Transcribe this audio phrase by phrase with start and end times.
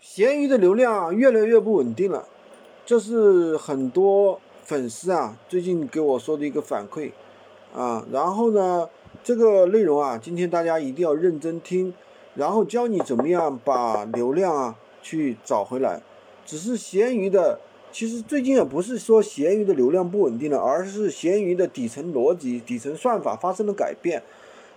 [0.00, 2.26] 闲鱼的流量越来越不稳定了，
[2.86, 7.10] 这是很多粉丝啊最近给我说的一个反馈
[7.74, 8.06] 啊。
[8.10, 8.88] 然后呢，
[9.22, 11.92] 这个内容啊，今天大家一定要认真听，
[12.34, 16.00] 然后教你怎么样把流量啊去找回来。
[16.46, 17.60] 只是闲鱼的，
[17.92, 24.22] 其实最近也不是说闲鱼的流量不稳定了，而是闲鱼的底层逻辑、底层算法发生了改变。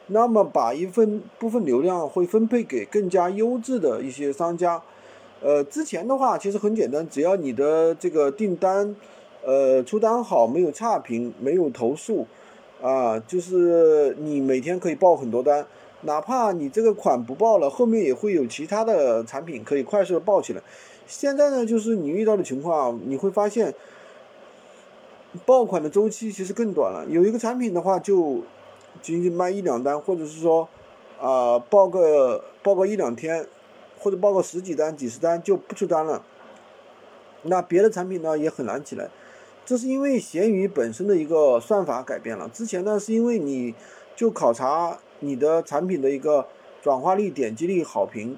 [0.08, 4.82] 那么把一份部分流量会分配给更加优质的一些商家。
[5.44, 8.96] 呃，之前的话其实很简单，只要你的这个订单，
[9.46, 12.26] 呃，出单好，没有差评，没有投诉，
[12.82, 15.68] 啊，就是你每天可以报很多单，
[16.04, 20.62] 哪怕你这个款不报了，后面也会有其他的产品可以快速的报起来。
[21.08, 23.74] 现在呢，就是你遇到的情况，你会发现，
[25.46, 27.06] 爆款的周期其实更短了。
[27.10, 28.40] 有一个产品的话，就
[29.02, 30.70] 仅仅卖一两单，或者是说，
[31.20, 33.46] 啊，报个报个一两天。
[34.04, 36.22] 或者报个十几单、几十单就不出单了，
[37.44, 39.10] 那别的产品呢也很难起来，
[39.66, 42.50] 这是因为闲鱼本身的一个算法改变了。
[42.50, 43.74] 之前呢是因为你
[44.14, 46.46] 就考察你的产品的一个
[46.82, 48.38] 转化率、点击率、好评，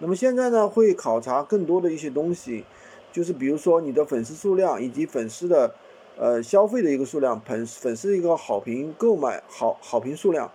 [0.00, 2.66] 那么现在呢会考察更多的一些东西，
[3.10, 5.74] 就是比如说你的粉丝数量以及粉丝的
[6.18, 10.52] 呃消费的一个数量，粉粉丝一个好评购买好好评数量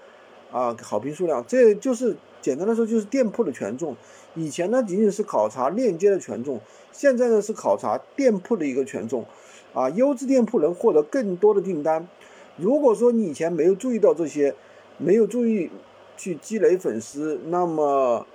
[0.52, 3.96] 啊好评数量，这就是简单的说就是店铺的权重。
[4.34, 6.60] 以前呢，仅仅是考察链接的权重，
[6.92, 9.26] 现在呢是考察店铺的一个权重，
[9.74, 12.08] 啊，优质店铺能获得更多的订单。
[12.58, 14.56] 如果说你以前没有注意到这些，
[14.98, 15.70] 没有注意
[16.16, 18.26] 去积累粉丝，那么，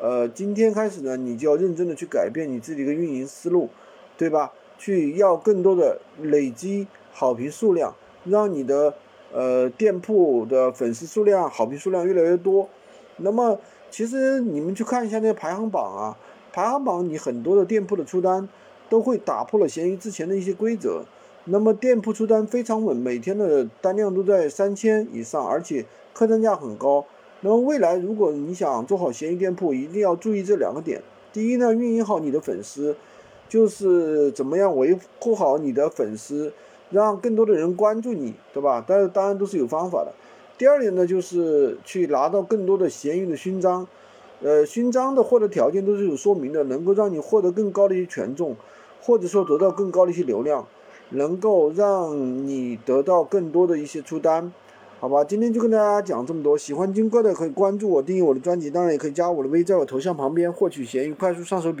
[0.00, 3.68] 呃，今天开始呢，你就要认真的去改变你自己的运营思路，
[4.16, 4.52] 对吧？
[4.76, 8.92] 去要更多的累积好评数量，让你的
[9.32, 12.68] 呃店铺的粉丝数量、好评数量越来越多。
[13.18, 13.58] 那么，
[13.90, 16.16] 其实你们去看一下那个排行榜啊，
[16.52, 18.48] 排行榜你很多的店铺的出单
[18.88, 21.04] 都会打破了闲鱼之前的一些规则。
[21.44, 27.04] 那么店铺出单非常稳，每天的单量都在三千以上，而且客单价很高。
[27.40, 31.02] 那么未来如果你想做好闲鱼店铺，一定要注意这两个点。
[31.32, 32.96] 第一呢，运营好你的粉丝，
[33.48, 36.52] 就是怎么样维护好你的粉丝，
[36.90, 38.82] 让更多的人关注你，对吧？
[38.86, 40.12] 但是当然都是有方法的。
[40.56, 43.86] 第二点呢，就是去拿到更多的闲鱼的勋章，
[44.40, 48.54] 呃，勋章的获得条件都是有说明的，能够让你获得更高的一些权重，
[49.02, 50.64] 或者说得到更高的一些流量，
[51.10, 54.52] 能够让你得到更多的一些出单，
[55.00, 55.24] 好吧？
[55.24, 61.72] 今天就跟大家讲这么多，喜欢金哥的可以关注我，订阅我的专辑，当然也可以加我的微，在我头像旁边获取闲鱼快速上手笔。